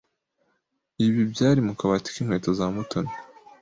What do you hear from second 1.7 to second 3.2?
kabati k’inkweto za Mutoni.